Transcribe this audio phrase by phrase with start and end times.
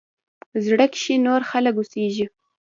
[0.65, 2.25] زړه کښې نور خلق اوسيږي